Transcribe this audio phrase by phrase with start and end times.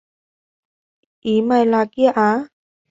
[1.33, 2.29] Ý mày là kìa á